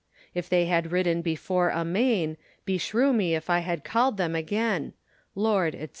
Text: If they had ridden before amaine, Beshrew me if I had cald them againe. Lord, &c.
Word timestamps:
If 0.33 0.49
they 0.49 0.65
had 0.65 0.91
ridden 0.91 1.21
before 1.21 1.69
amaine, 1.69 2.37
Beshrew 2.65 3.13
me 3.13 3.35
if 3.35 3.51
I 3.51 3.59
had 3.59 3.83
cald 3.83 4.17
them 4.17 4.35
againe. 4.35 4.93
Lord, 5.35 5.75
&c. 5.75 5.89